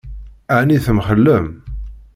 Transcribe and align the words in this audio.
Ɛni 0.59 0.77
temxellem? 0.85 1.45